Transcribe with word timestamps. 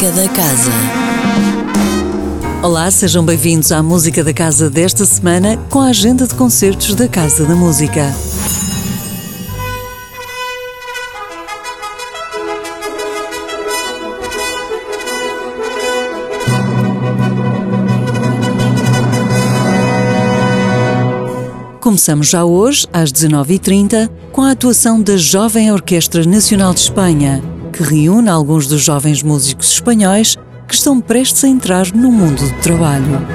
Música 0.00 0.22
da 0.22 0.28
Casa. 0.30 0.70
Olá, 2.62 2.90
sejam 2.90 3.22
bem-vindos 3.22 3.70
à 3.70 3.82
Música 3.82 4.24
da 4.24 4.32
Casa 4.32 4.70
desta 4.70 5.04
semana 5.04 5.58
com 5.68 5.78
a 5.78 5.88
agenda 5.88 6.26
de 6.26 6.34
concertos 6.34 6.94
da 6.94 7.06
Casa 7.06 7.44
da 7.44 7.54
Música. 7.54 8.10
Começamos 21.78 22.26
já 22.26 22.42
hoje, 22.42 22.86
às 22.90 23.12
19h30, 23.12 24.08
com 24.32 24.40
a 24.40 24.52
atuação 24.52 25.02
da 25.02 25.18
Jovem 25.18 25.70
Orquestra 25.70 26.24
Nacional 26.24 26.72
de 26.72 26.80
Espanha, 26.80 27.59
que 27.80 27.84
reúne 27.84 28.28
alguns 28.28 28.66
dos 28.66 28.82
jovens 28.82 29.22
músicos 29.22 29.72
espanhóis 29.72 30.36
que 30.68 30.74
estão 30.74 31.00
prestes 31.00 31.42
a 31.44 31.48
entrar 31.48 31.90
no 31.94 32.12
mundo 32.12 32.42
do 32.42 32.60
trabalho. 32.60 33.26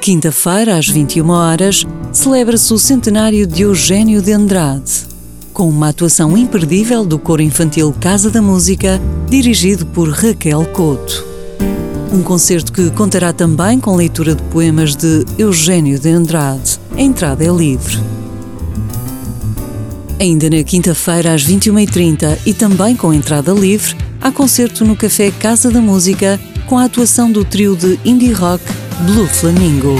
Quinta-feira, 0.00 0.78
às 0.78 0.88
21 0.88 1.28
horas, 1.28 1.84
celebra-se 2.10 2.72
o 2.72 2.78
centenário 2.78 3.46
de 3.46 3.62
Eugênio 3.62 4.22
de 4.22 4.32
Andrade 4.32 5.12
com 5.52 5.68
uma 5.68 5.90
atuação 5.90 6.36
imperdível 6.36 7.04
do 7.04 7.16
coro 7.16 7.40
infantil 7.40 7.94
Casa 8.00 8.28
da 8.28 8.42
Música, 8.42 9.00
dirigido 9.28 9.86
por 9.86 10.08
Raquel 10.08 10.64
Couto. 10.72 11.33
Um 12.14 12.22
concerto 12.22 12.72
que 12.72 12.92
contará 12.92 13.32
também 13.32 13.80
com 13.80 13.96
leitura 13.96 14.36
de 14.36 14.42
poemas 14.44 14.94
de 14.94 15.24
Eugênio 15.36 15.98
de 15.98 16.10
Andrade. 16.10 16.78
A 16.96 17.00
entrada 17.00 17.44
é 17.44 17.48
livre. 17.48 17.98
Ainda 20.20 20.48
na 20.48 20.62
quinta-feira, 20.62 21.34
às 21.34 21.44
21h30 21.44 22.38
e 22.46 22.54
também 22.54 22.94
com 22.94 23.12
entrada 23.12 23.52
livre, 23.52 23.96
há 24.20 24.30
concerto 24.30 24.84
no 24.84 24.94
Café 24.94 25.32
Casa 25.32 25.72
da 25.72 25.80
Música 25.80 26.38
com 26.68 26.78
a 26.78 26.84
atuação 26.84 27.32
do 27.32 27.44
trio 27.44 27.74
de 27.74 27.98
indie 28.04 28.30
rock 28.30 28.62
Blue 29.06 29.26
Flamingo. 29.26 29.96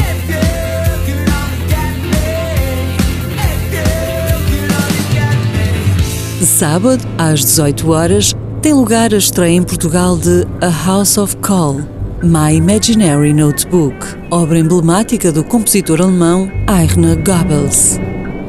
Sábado, 6.45 7.05
às 7.19 7.41
18 7.41 7.91
horas, 7.91 8.35
tem 8.63 8.73
lugar 8.73 9.13
a 9.13 9.19
estreia 9.19 9.57
em 9.57 9.65
Portugal 9.65 10.17
de 10.17 10.47
A 10.61 10.87
House 10.87 11.19
of 11.19 11.37
Call, 11.39 11.94
My 12.25 12.55
Imaginary 12.57 13.35
Notebook, 13.35 13.95
obra 14.31 14.59
emblemática 14.59 15.31
do 15.31 15.45
compositor 15.45 16.01
alemão 16.01 16.51
Eichner 16.67 17.23
Goebbels, 17.23 18.01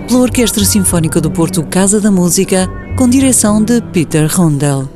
pela 0.08 0.22
Orquestra 0.22 0.64
Sinfónica 0.64 1.20
do 1.20 1.30
Porto 1.30 1.62
Casa 1.64 2.00
da 2.00 2.10
Música, 2.10 2.70
com 2.96 3.10
direção 3.10 3.62
de 3.62 3.82
Peter 3.82 4.32
Rondel. 4.34 4.88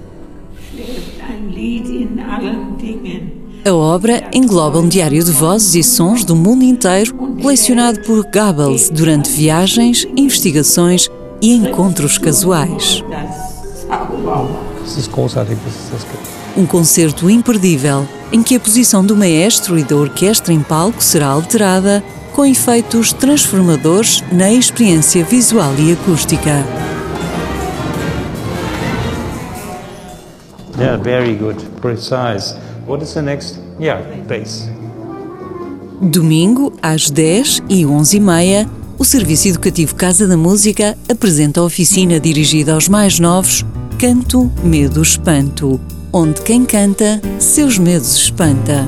A 3.66 3.73
obra 3.73 4.30
engloba 4.33 4.80
um 4.80 4.88
diário 4.88 5.21
de 5.21 5.31
vozes 5.31 5.75
e 5.75 5.83
sons 5.83 6.23
do 6.23 6.33
mundo 6.33 6.64
inteiro, 6.64 7.14
colecionado 7.14 7.99
por 8.03 8.25
Goebbels 8.33 8.89
durante 8.89 9.30
viagens, 9.30 10.08
investigações 10.16 11.09
e 11.41 11.53
encontros 11.53 12.17
casuais. 12.17 13.03
Um 16.55 16.66
concerto 16.66 17.30
imperdível 17.30 18.08
em 18.31 18.44
que 18.44 18.55
a 18.55 18.59
posição 18.59 19.05
do 19.05 19.16
maestro 19.16 19.77
e 19.77 19.83
da 19.83 19.95
orquestra 19.95 20.53
em 20.53 20.61
palco 20.61 21.03
será 21.03 21.27
alterada 21.27 22.03
com 22.33 22.45
efeitos 22.45 23.11
transformadores 23.11 24.23
na 24.31 24.52
experiência 24.52 25.23
visual 25.23 25.73
e 25.77 25.94
acústica. 25.94 26.65
Yeah, 30.77 31.02
very 31.04 31.36
good, 31.36 31.61
precise. 31.81 32.55
What 32.87 33.04
is 33.04 33.14
the 33.14 33.21
next? 33.21 33.59
Yeah, 33.80 34.02
bass. 34.27 34.70
Domingo, 36.02 36.71
às 36.81 37.09
10 37.09 37.64
e 37.67 37.83
11h30, 37.83 38.70
o 38.98 39.04
Serviço 39.04 39.49
Educativo 39.49 39.95
Casa 39.95 40.25
da 40.27 40.37
Música 40.37 40.98
apresenta 41.09 41.59
a 41.59 41.64
oficina 41.64 42.20
dirigida 42.20 42.73
aos 42.73 42.87
mais 42.87 43.20
novos 43.20 43.65
Canto, 43.98 44.49
Medo, 44.64 45.02
Espanto, 45.02 45.80
onde 46.11 46.42
quem 46.42 46.65
canta, 46.65 47.21
seus 47.39 47.77
medos 47.77 48.15
espanta. 48.15 48.87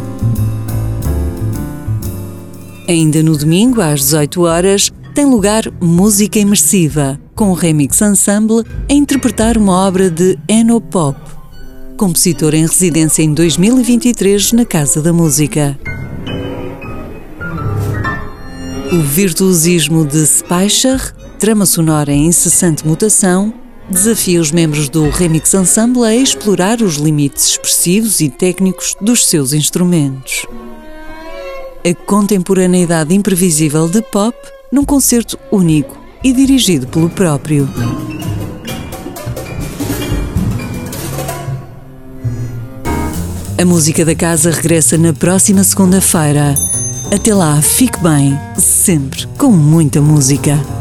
Ainda 2.87 3.21
no 3.23 3.37
domingo, 3.37 3.79
às 3.79 4.01
18 4.01 4.41
horas, 4.41 4.91
tem 5.13 5.25
lugar 5.25 5.63
Música 5.79 6.39
Imersiva, 6.39 7.19
com 7.35 7.51
o 7.51 7.53
Remix 7.53 8.01
Ensemble 8.01 8.63
a 8.89 8.93
interpretar 8.93 9.57
uma 9.57 9.73
obra 9.87 10.09
de 10.09 10.37
Eno 10.47 10.81
Pop, 10.81 11.17
compositor 11.97 12.53
em 12.53 12.61
residência 12.61 13.21
em 13.21 13.33
2023 13.33 14.53
na 14.53 14.65
Casa 14.65 15.01
da 15.01 15.13
Música. 15.13 15.79
O 18.91 19.01
virtuosismo 19.01 20.05
de 20.05 20.25
Speicher, 20.25 21.13
trama 21.39 21.65
sonora 21.65 22.11
em 22.11 22.25
incessante 22.25 22.85
mutação, 22.85 23.53
desafia 23.91 24.39
os 24.39 24.51
membros 24.51 24.87
do 24.87 25.09
Remix 25.09 25.53
Ensemble 25.53 26.03
a 26.05 26.15
explorar 26.15 26.81
os 26.81 26.95
limites 26.95 27.49
expressivos 27.49 28.21
e 28.21 28.29
técnicos 28.29 28.95
dos 29.01 29.27
seus 29.27 29.53
instrumentos. 29.53 30.45
A 31.85 31.93
contemporaneidade 32.05 33.13
imprevisível 33.13 33.89
de 33.89 34.01
pop 34.01 34.35
num 34.71 34.85
concerto 34.85 35.37
único 35.51 35.99
e 36.23 36.31
dirigido 36.31 36.87
pelo 36.87 37.09
próprio. 37.09 37.67
A 43.59 43.65
música 43.65 44.05
da 44.05 44.15
casa 44.15 44.51
regressa 44.51 44.97
na 44.97 45.13
próxima 45.13 45.63
segunda-feira. 45.63 46.55
Até 47.13 47.35
lá, 47.35 47.61
fique 47.61 47.99
bem, 47.99 48.39
sempre 48.57 49.27
com 49.37 49.51
muita 49.51 50.01
música. 50.01 50.80